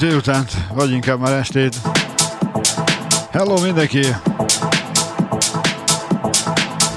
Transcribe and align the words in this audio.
délutánt, 0.00 0.50
vagy 0.74 0.90
inkább 0.90 1.20
már 1.20 1.32
estét. 1.32 1.76
Hello 3.30 3.60
mindenki! 3.60 4.06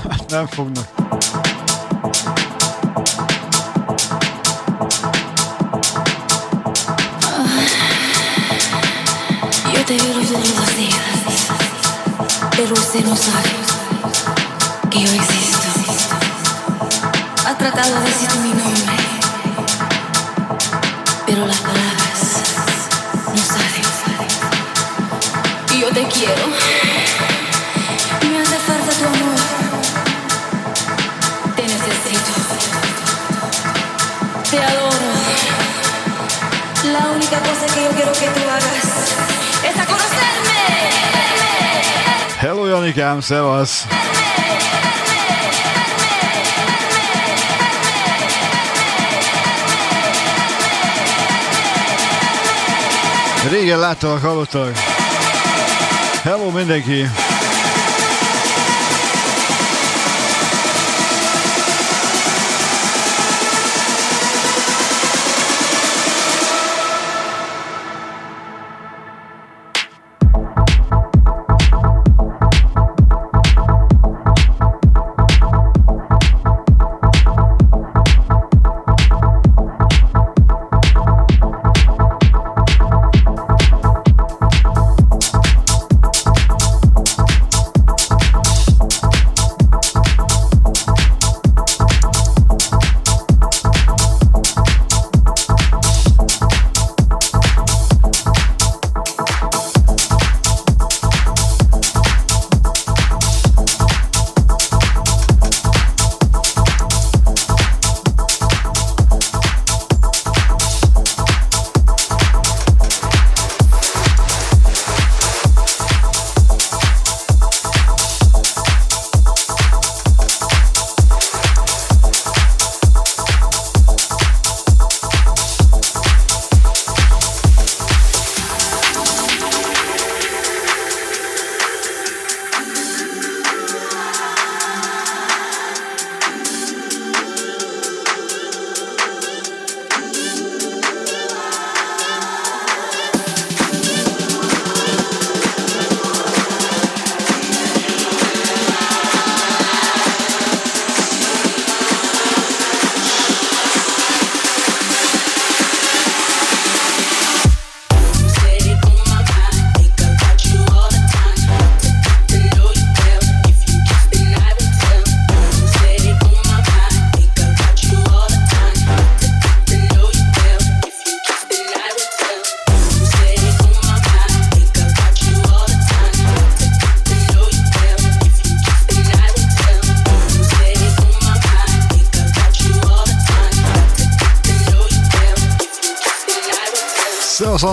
Hát 0.09 0.29
nem 0.29 0.47
fognak. 0.47 0.87
Yo 9.73 9.83
te 9.85 9.95
veo 9.95 10.13
los 10.19 10.29
últimos 10.29 10.75
días, 10.75 11.05
pero 12.55 12.71
usted 12.71 13.05
no 13.05 13.15
sabe 13.15 13.53
que 14.89 14.99
yo 15.03 15.11
existo. 15.21 15.67
Ha 17.47 17.53
tratado 17.57 17.93
de 17.99 18.05
decir 18.05 18.29
mi 18.45 18.53
nombre, 18.61 18.95
pero 21.25 21.45
las 21.45 21.57
palabras 21.59 21.82
Hello 42.37 42.65
Janikám, 42.65 43.21
szevasz! 43.21 43.87
Régen 53.49 53.79
láttalak, 53.79 54.21
hallottak. 54.21 54.92
Hello 56.23 56.51
mindenki! 56.51 57.32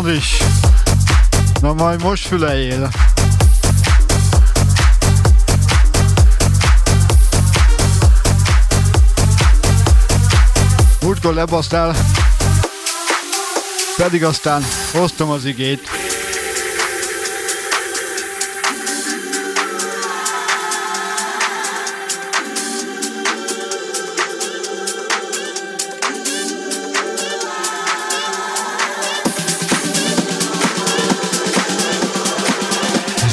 Andris! 0.01 0.37
Na 1.61 1.73
majd 1.73 2.03
most 2.03 2.27
füleljél! 2.27 2.91
Múltkor 11.03 11.35
lebasztál, 11.35 11.97
pedig 13.97 14.25
aztán 14.25 14.63
hoztam 14.93 15.31
az 15.31 15.45
igét. 15.45 16.00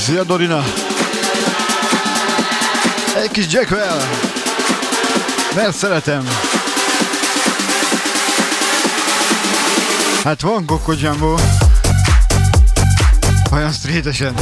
Szia 0.08 0.24
Dorina! 0.24 0.64
Egy 3.24 3.32
kis 3.32 3.46
Jackwell! 3.52 4.02
Mert 5.56 5.76
szeretem! 5.76 6.28
Hát 10.24 10.42
van 10.42 10.66
Coco 10.66 10.94
Jumbo. 10.94 11.36
Olyan 13.52 13.72
streetesen. 13.72 14.34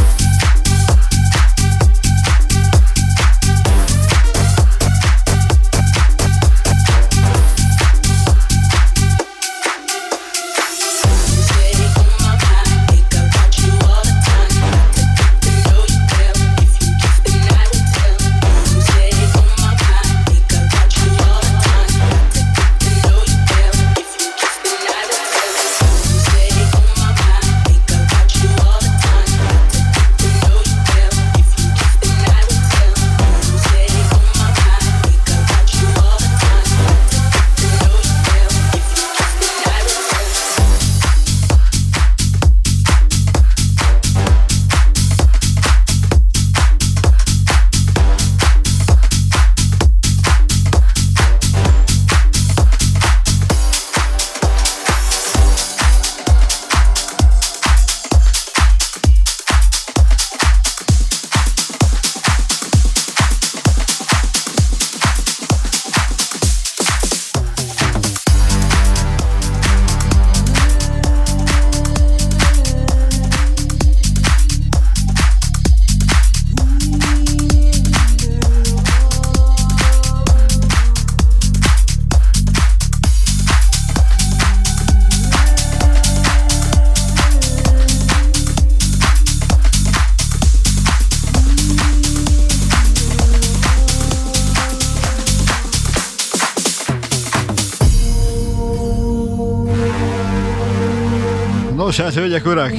Nos 101.98 102.04
hát, 102.04 102.14
hölgyek, 102.14 102.46
urak! 102.46 102.74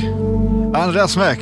András 0.72 1.14
meg! 1.14 1.40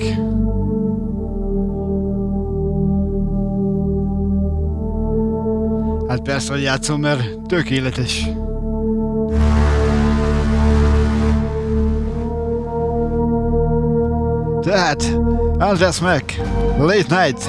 Hát 6.08 6.20
persze, 6.22 6.52
hogy 6.52 6.62
játszom, 6.62 7.00
mert 7.00 7.40
tökéletes. 7.46 8.26
Tehát, 14.60 15.18
András 15.58 16.00
meg! 16.00 16.24
Late 16.78 17.24
Night! 17.24 17.48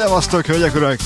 Szevasztok, 0.00 0.46
hölgyek, 0.46 0.74
urak! 0.74 0.98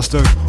Sziasztok! 0.00 0.39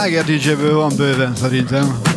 Sláger 0.00 0.24
DJ-ből 0.24 0.74
van 0.74 0.92
bőven 0.96 1.34
szerintem. 1.36 2.09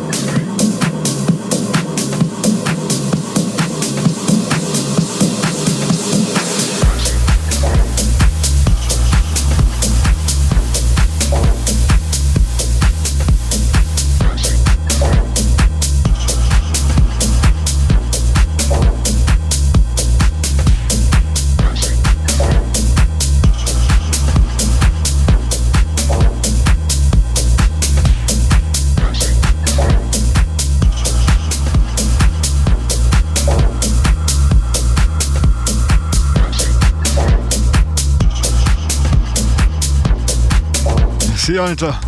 Szia 41.64 41.72
Anita! 41.72 42.03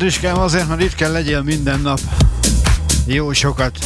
Andriskám 0.00 0.38
azért, 0.38 0.68
mert 0.68 0.82
itt 0.82 0.94
kell 0.94 1.12
legyél 1.12 1.42
minden 1.42 1.80
nap. 1.80 2.00
Jó 3.06 3.32
sokat. 3.32 3.78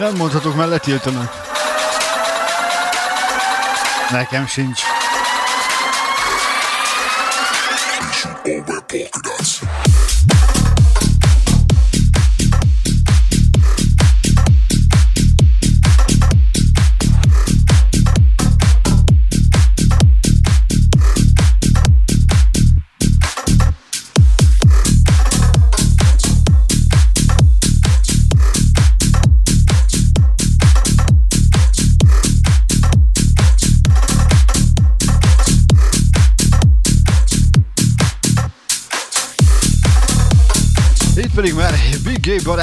Nem 0.00 0.16
mondhatok, 0.16 0.56
mert 0.56 0.68
letiltanak. 0.68 1.32
Nekem 4.10 4.46
sincs. 4.46 4.82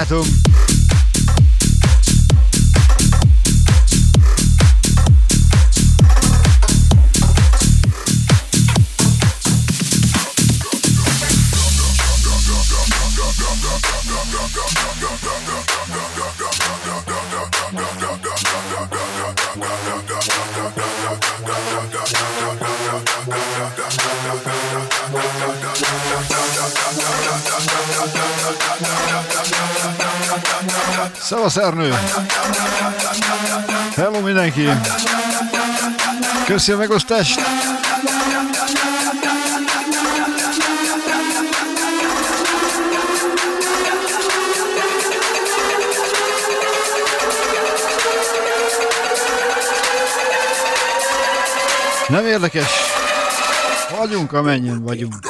Atom. 0.10 0.37
Mészárnő. 31.58 31.94
Hello 33.96 34.20
mindenki! 34.20 34.70
Köszi 36.46 36.72
a 36.72 36.78
megosztást! 36.78 37.40
Nem 52.08 52.26
érdekes. 52.26 52.72
Vagyunk, 53.98 54.34
amennyien 54.34 54.84
vagyunk. 54.84 55.27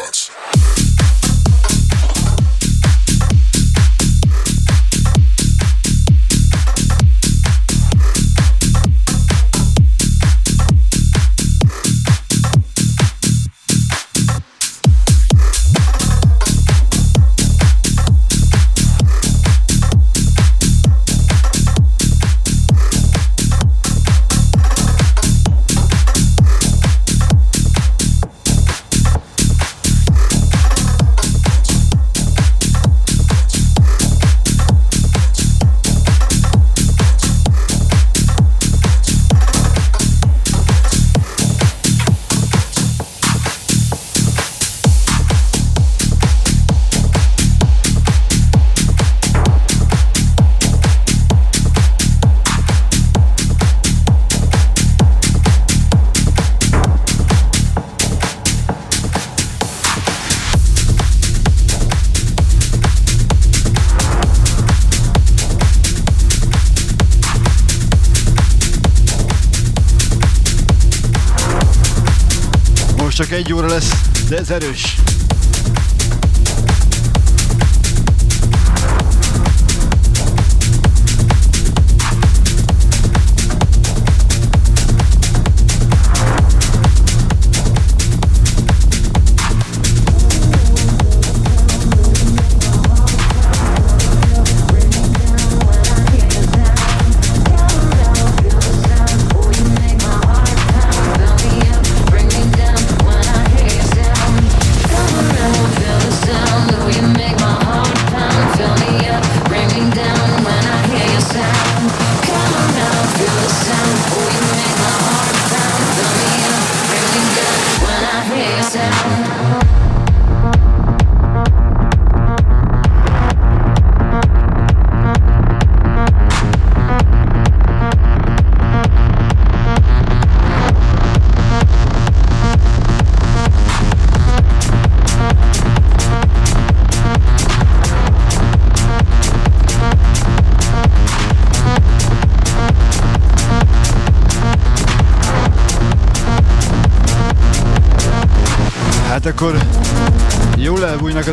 Egy 73.38 73.54
óra 73.54 73.68
lesz, 73.68 73.92
de 74.30 74.38
ez 74.38 74.50
erős. 74.50 74.97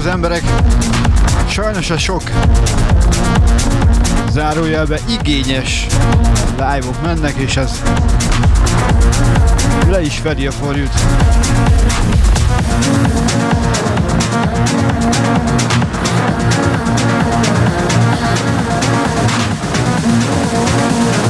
Az 0.04 0.10
emberek. 0.10 0.42
Sajnos 1.48 1.90
a 1.90 1.98
sok 1.98 2.22
zárójelbe 4.30 4.98
igényes 5.08 5.86
live-ok 6.50 7.02
mennek, 7.02 7.34
és 7.36 7.56
ez 7.56 7.82
le 9.88 10.02
is 10.02 10.18
fedi 10.18 10.46
a 10.46 10.50
forjút. 10.50 10.92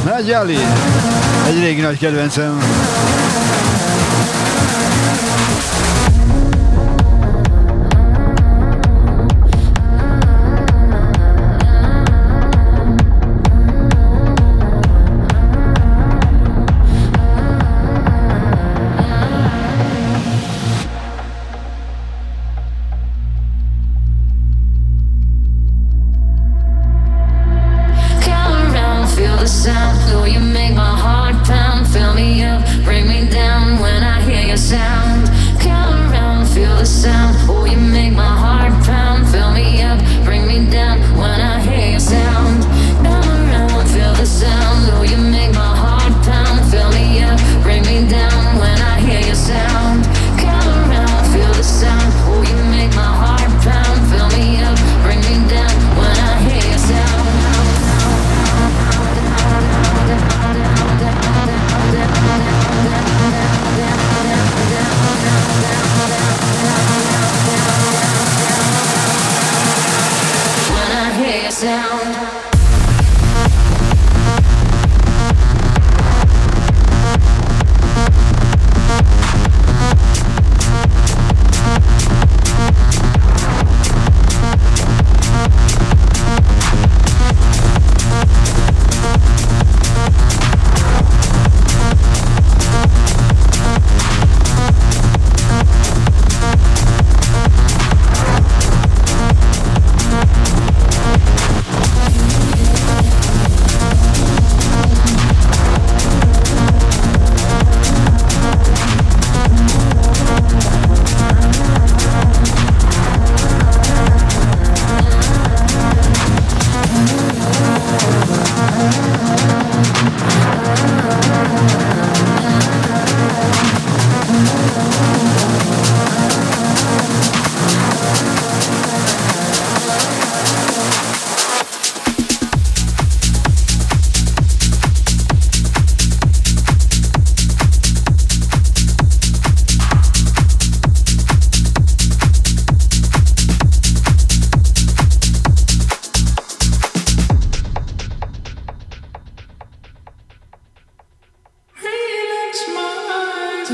Nagy 0.03 0.31
Ali, 0.31 0.57
egy 1.47 1.59
régi 1.59 1.81
nagy 1.81 1.97
kedvencem. 1.97 2.59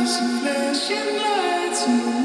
Just 0.01 0.19
flashing 0.41 1.15
lights. 1.15 2.20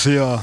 Szia! 0.00 0.42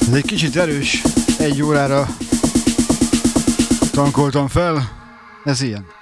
Ez 0.00 0.12
egy 0.12 0.24
kicsit 0.24 0.56
erős, 0.56 1.02
egy 1.38 1.62
órára 1.62 2.08
tankoltam 3.92 4.48
fel, 4.48 4.90
ez 5.44 5.62
ilyen. 5.62 6.01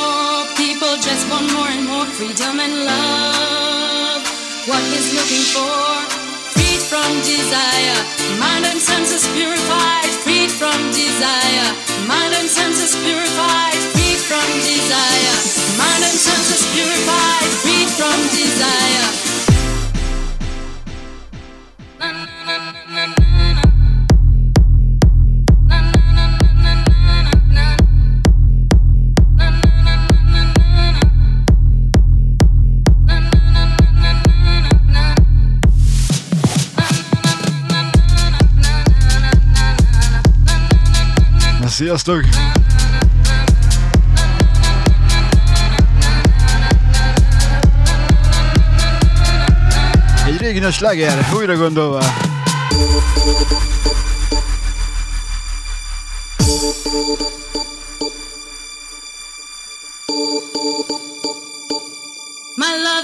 people 0.61 0.93
just 1.01 1.25
want 1.31 1.47
more 1.57 1.69
and 1.73 1.85
more 1.89 2.05
freedom 2.05 2.59
and 2.59 2.85
love. 2.85 4.21
What 4.69 4.83
he's 4.93 5.09
looking 5.17 5.45
for, 5.57 5.81
freed 6.53 6.81
from 6.85 7.09
desire, 7.25 7.97
mind 8.37 8.65
and 8.69 8.77
senses 8.77 9.25
purified, 9.33 10.11
freed 10.21 10.51
from 10.51 10.77
desire, 10.93 11.69
mind 12.05 12.33
and 12.37 12.47
senses 12.47 12.93
purified, 13.01 13.81
freed 13.97 14.21
from 14.29 14.47
desire, 14.61 15.37
mind 15.81 16.03
and 16.05 16.17
senses 16.29 16.63
purified, 16.77 17.49
freed 17.65 17.89
from 17.97 18.17
desire. 18.29 19.20
Sziasztok! 41.91 42.23
Egy 50.25 50.37
régi 50.37 50.59
nagy 50.59 50.73
sláger, 50.73 51.27
újra 51.35 51.57
gondolva. 51.57 52.03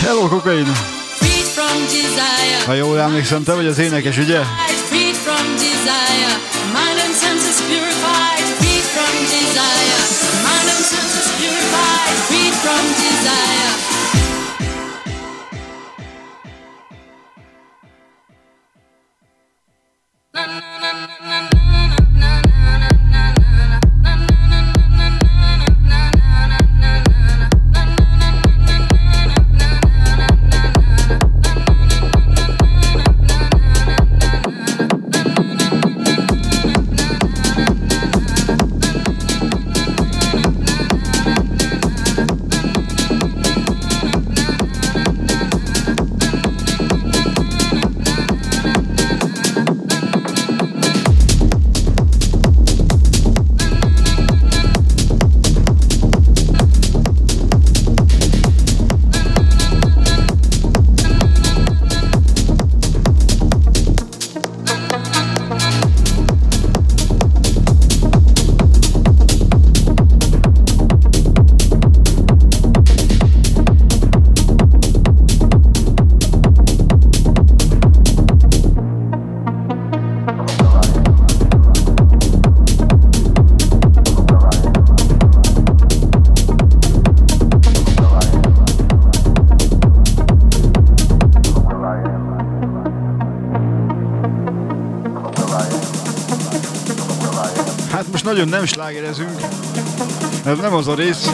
Hello, 0.00 0.28
kokain! 0.28 0.66
Ha 2.66 2.74
jól 2.74 3.00
emlékszem, 3.00 3.42
te 3.42 3.54
vagy 3.54 3.66
az 3.66 3.78
énekes, 3.78 4.18
ugye? 4.18 4.38
Nagyon 98.44 98.58
nem 98.58 98.66
slágerezünk. 98.66 99.40
Ez 100.44 100.58
nem 100.58 100.74
az 100.74 100.88
a 100.88 100.94
rész. 100.94 101.30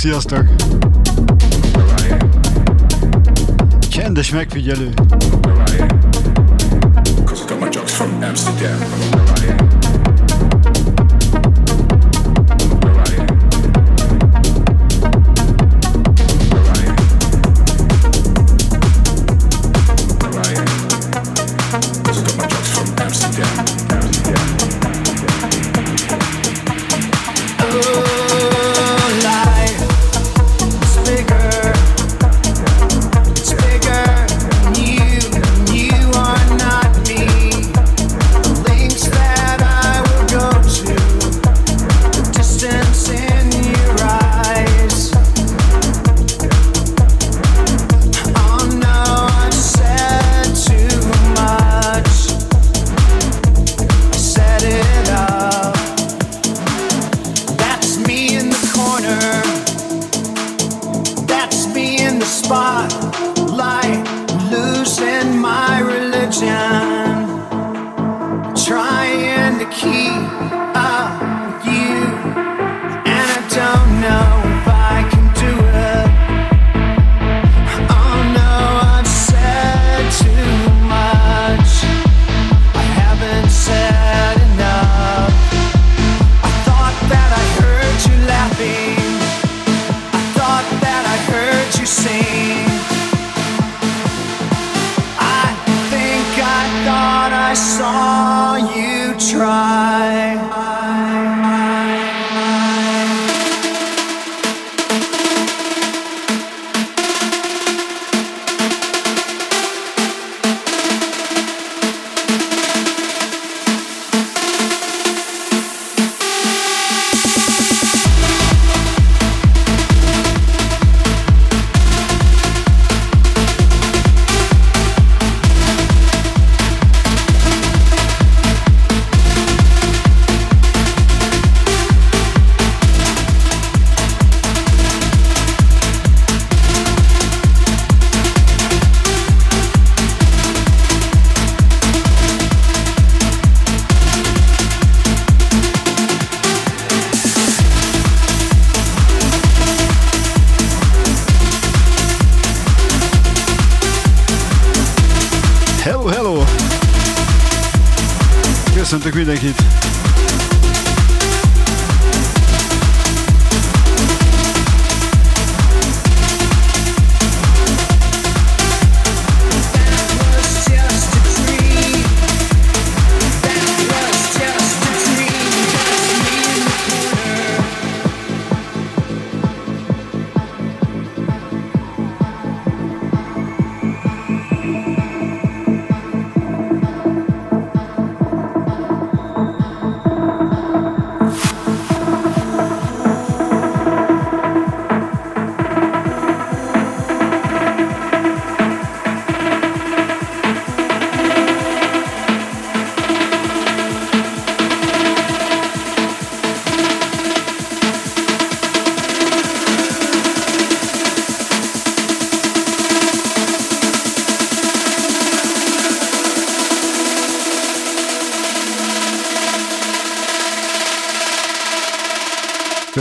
Sziasztok! 0.00 0.44
Csendes 3.88 4.30
megfigyelő. 4.30 4.92
Amsterdam. 8.22 8.99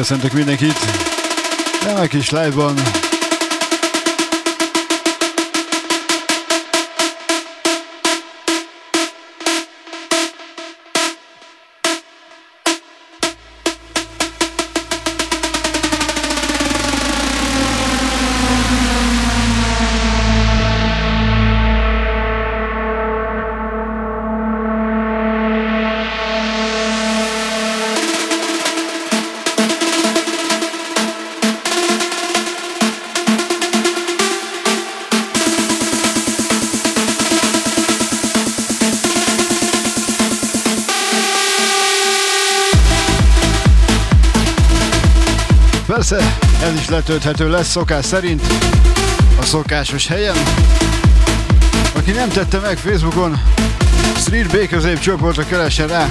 Köszöntök 0.09 0.33
mindenkit! 0.33 0.77
Nem 1.85 1.97
egy 1.97 2.09
kis 2.09 2.29
live-ban. 2.29 2.75
Letölthető 46.99 47.49
lesz 47.49 47.69
szokás 47.69 48.05
szerint 48.05 48.41
a 49.39 49.43
szokásos 49.43 50.07
helyen. 50.07 50.35
Aki 51.95 52.11
nem 52.11 52.29
tette 52.29 52.59
meg 52.59 52.77
Facebookon, 52.77 53.41
Street 54.17 54.47
B 54.47 54.67
közép 54.67 54.99
csoportra 54.99 55.45
keressen 55.45 55.87
rá, 55.87 56.07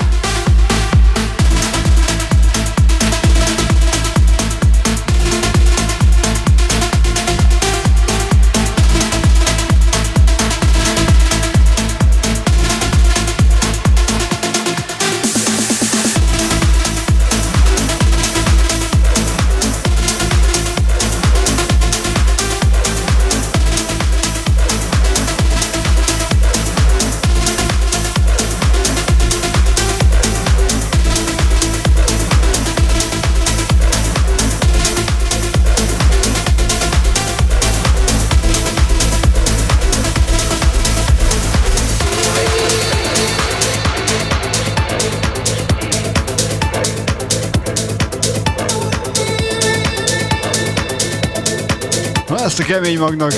ezt 52.59 52.71
a 52.71 52.73
kemény 52.73 52.99
magnak. 52.99 53.33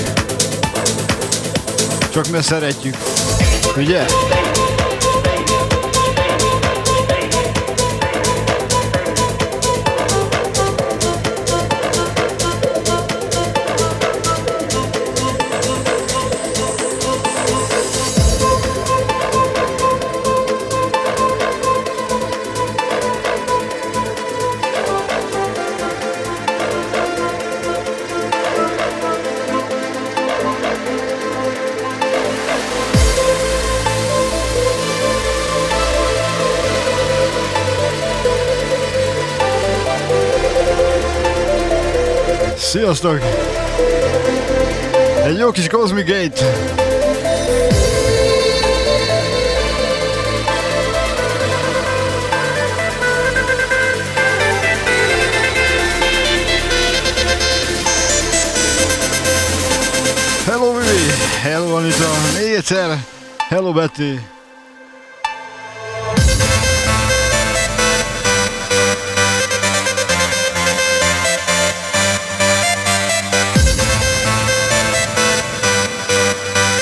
Csak 2.09 2.29
mert 2.29 2.43
szeretjük. 2.45 2.95
Ugye? 3.77 4.05
Sziasztok! 42.71 43.19
Egy 45.23 45.37
jó 45.37 45.51
kis 45.51 45.67
Cosmic 45.67 46.05
Gate. 46.05 46.45
Hello 60.45 60.73
Vivi! 60.73 61.11
Hello 61.41 61.75
Anita! 61.75 62.09
Még 62.39 62.53
egyszer! 62.53 62.97
Hello 63.49 63.71
Betty! 63.71 64.40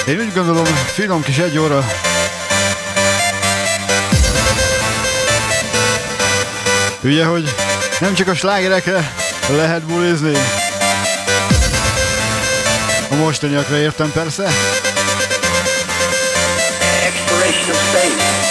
Én 0.10 0.20
úgy 0.20 0.34
gondolom, 0.34 0.66
finom 0.66 1.24
kis 1.24 1.38
egy 1.38 1.58
óra 1.58 1.86
Ugye, 7.04 7.26
hogy 7.26 7.56
nem 8.00 8.14
csak 8.14 8.28
a 8.28 8.34
slágerekre 8.34 9.14
lehet 9.50 9.84
bulizni. 9.84 10.38
A 13.12 13.16
mostaniakra 13.16 13.78
értem 13.78 14.12
persze. 14.12 14.52
Exploration 17.06 17.70
of 17.70 17.88
space. 17.90 18.49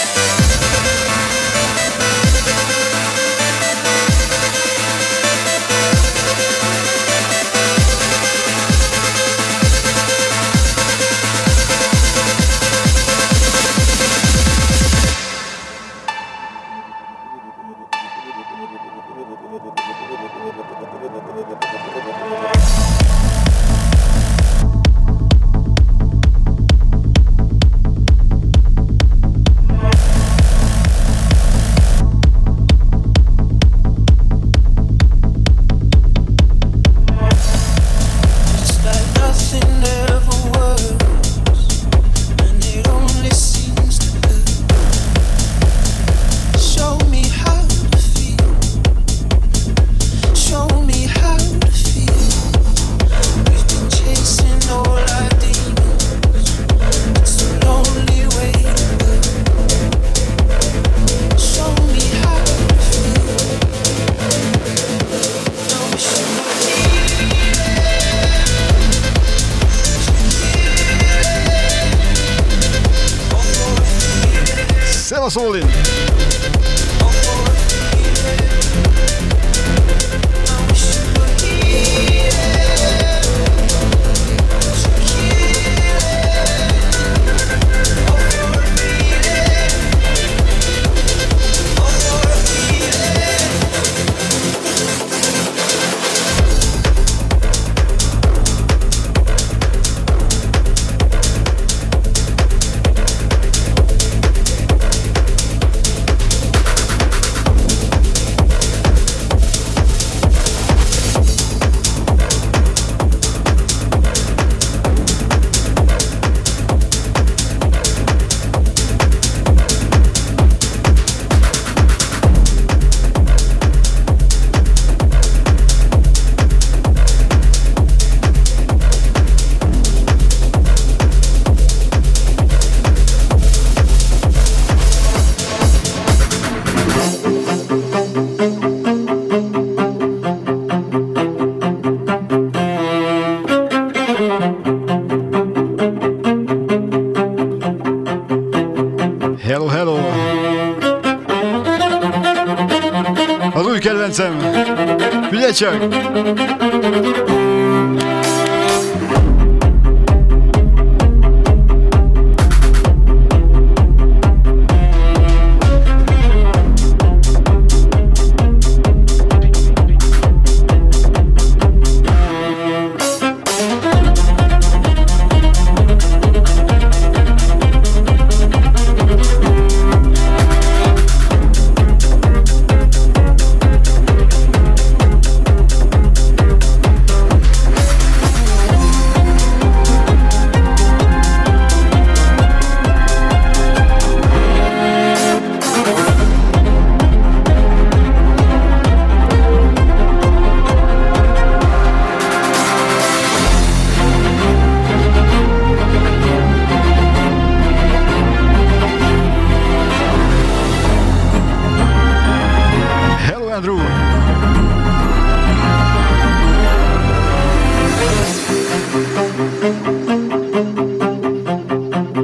future. 155.59 156.28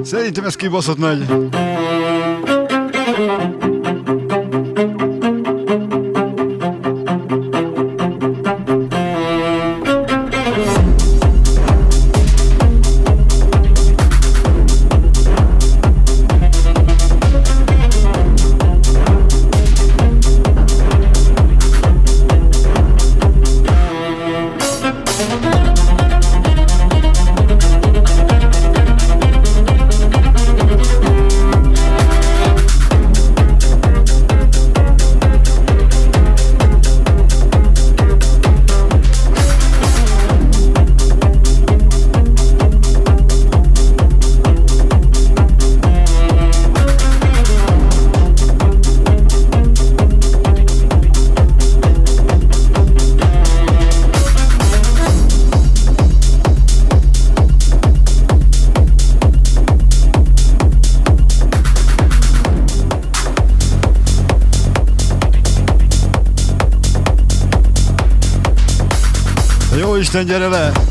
Седите 0.05 0.41
ме 0.45 0.51
скибосот 0.53 0.99
најде. 1.01 1.25
Tencere 70.15 70.51
ve 70.51 70.84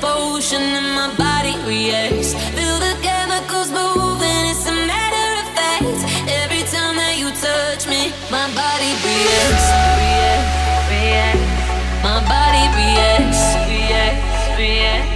potion 0.00 0.62
and 0.62 0.90
my 0.94 1.08
body 1.16 1.54
reacts. 1.66 2.34
Feel 2.54 2.78
the 2.78 2.94
chemicals 3.02 3.70
moving, 3.70 4.42
it's 4.50 4.66
a 4.66 4.72
matter 4.72 5.28
of 5.42 5.46
fact. 5.58 6.00
Every 6.42 6.62
time 6.70 6.96
that 6.96 7.14
you 7.18 7.28
touch 7.34 7.86
me, 7.86 8.12
my 8.30 8.46
body 8.54 8.90
reacts. 9.04 9.68
React, 10.00 10.46
react. 10.92 11.42
My 12.02 12.18
body 12.32 12.64
reacts, 12.78 13.42
reacts, 13.66 14.58
reacts. 14.58 15.07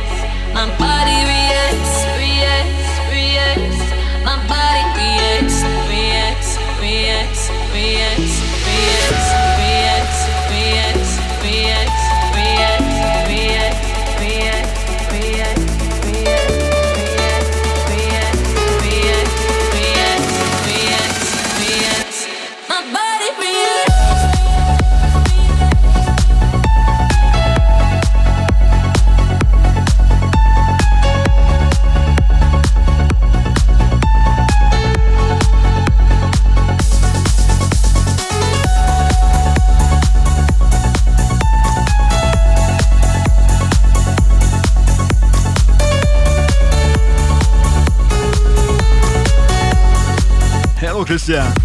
Беларуси. 51.29 51.62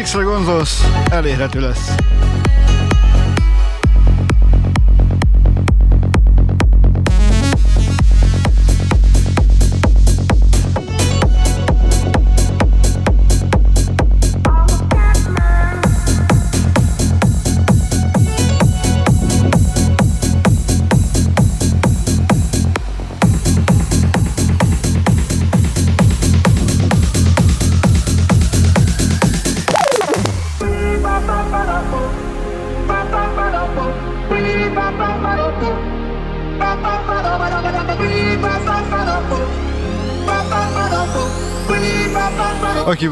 Mixre 0.00 0.22
gondolsz, 0.22 0.84
elérhető 1.10 1.60
lesz. 1.60 1.94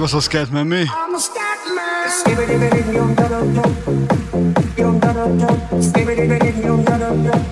Og 0.09 0.13
så 0.13 0.21
skat 0.21 0.53
med 0.53 0.65
mig. 0.65 0.89
Skibbidi-bidi, 2.21 2.97
yum 2.97 3.15
da 3.17 3.23
da 3.23 3.41
dum. 3.41 3.77
Yum 4.79 5.01
da 5.01 5.13
da 5.13 5.25
dum. 5.25 5.83
Skibbidi-bidi, 5.83 6.67
yum 6.67 6.85
da 6.85 6.99
da 6.99 7.09
dum. 7.09 7.48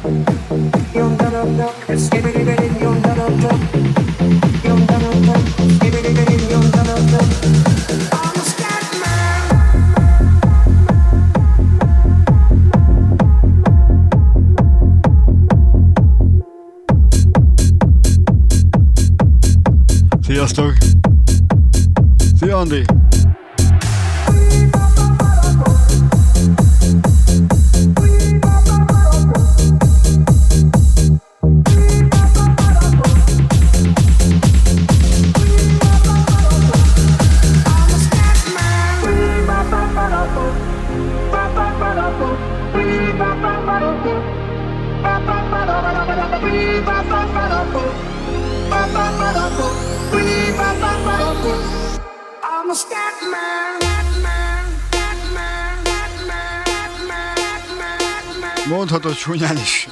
Schon 59.26 59.38
nicht. 59.54 59.85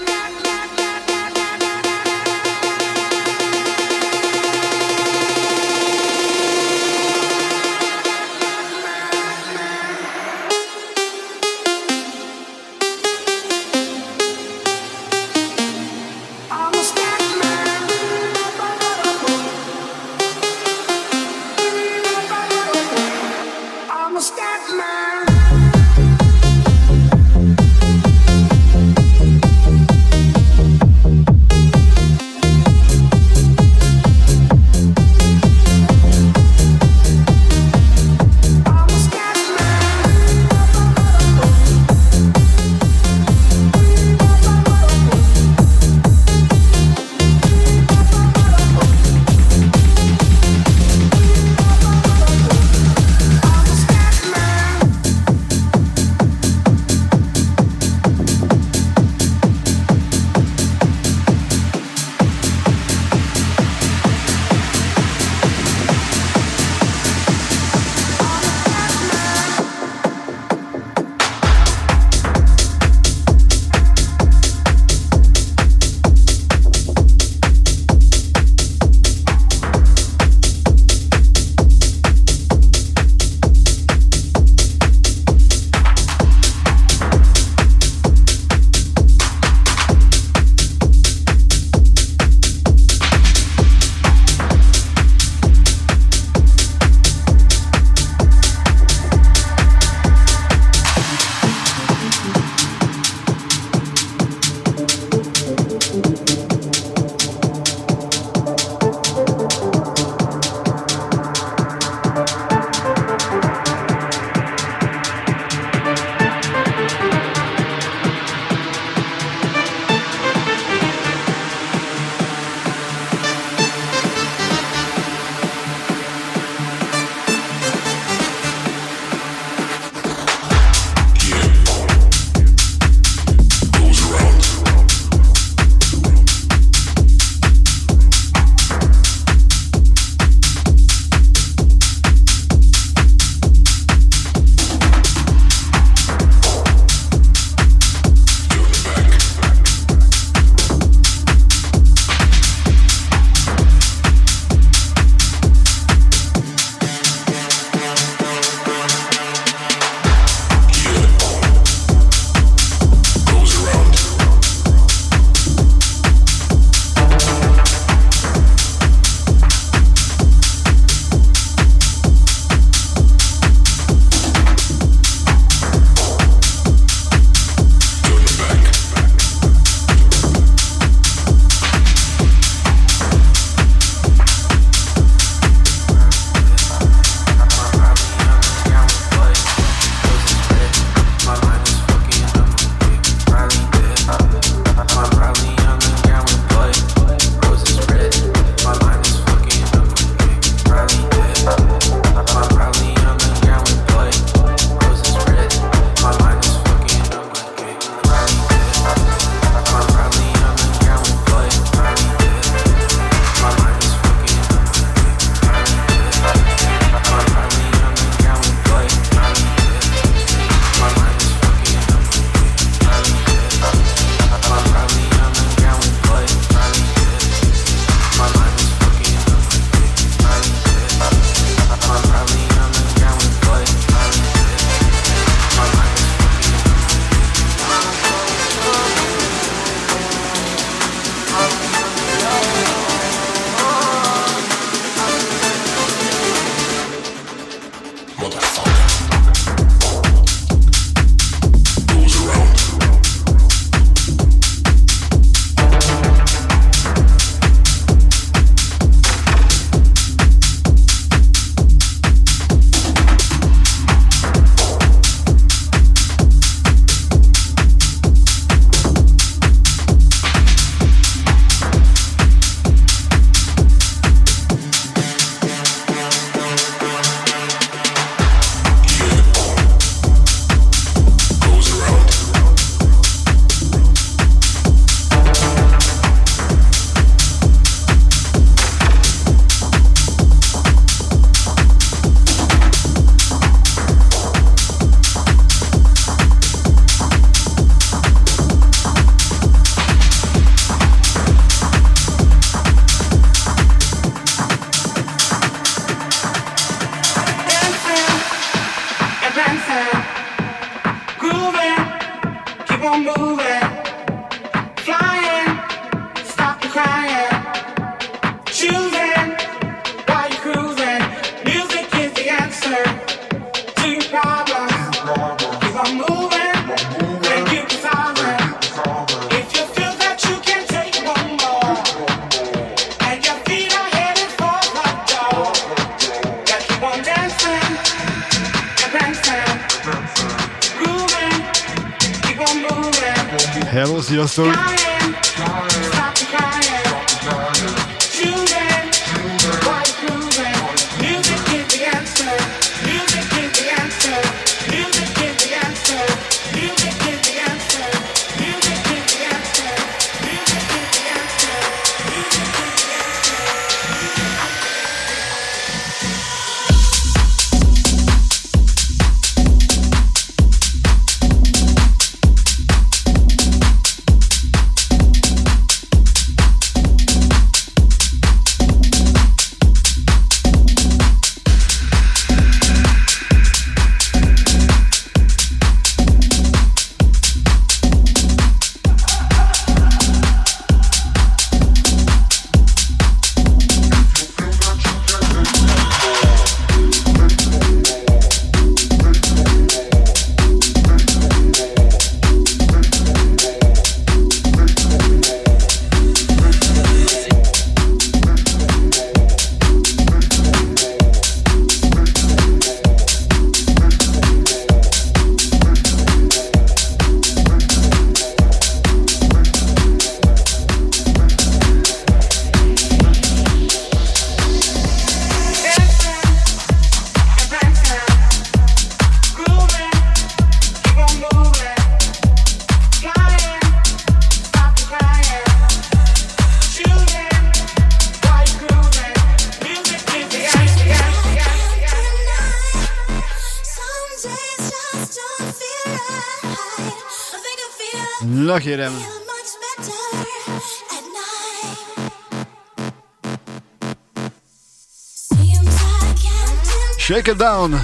Shake 457.05 457.31
it 457.31 457.37
down! 457.37 457.81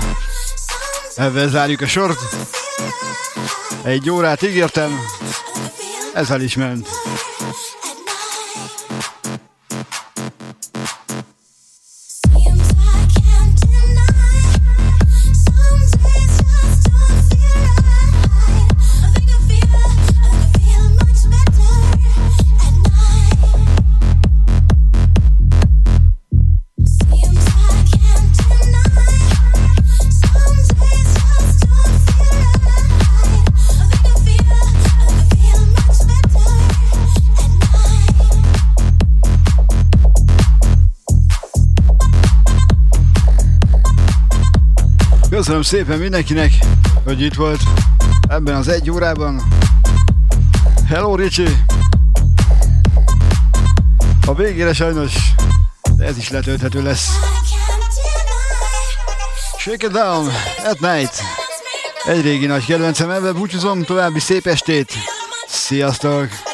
Ezzel 1.17 1.49
zárjuk 1.49 1.81
a 1.81 1.87
sort. 1.87 2.19
Egy 3.83 4.11
órát 4.11 4.43
ígértem. 4.43 5.01
Ez 6.15 6.31
el 6.31 6.41
is 6.41 6.57
ment. 6.57 7.00
Köszönöm 45.51 45.69
szépen 45.69 45.99
mindenkinek, 45.99 46.53
hogy 47.05 47.21
itt 47.21 47.35
volt 47.35 47.61
ebben 48.29 48.55
az 48.55 48.69
egy 48.69 48.91
órában. 48.91 49.43
Hello 50.89 51.15
Ricsi! 51.15 51.57
A 54.27 54.35
végére 54.35 54.73
sajnos 54.73 55.13
ez 55.99 56.17
is 56.17 56.31
letölthető 56.31 56.83
lesz. 56.83 57.09
Shake 59.59 59.87
it 59.87 59.93
down 59.93 60.29
at 60.65 60.81
night. 60.81 61.23
Egy 62.05 62.23
régi 62.23 62.47
nagy 62.47 62.65
kedvencem, 62.65 63.11
ebben 63.11 63.35
búcsúzom, 63.35 63.83
további 63.83 64.21
szép 64.21 64.47
estét. 64.47 64.93
Sziasztok! 65.49 66.50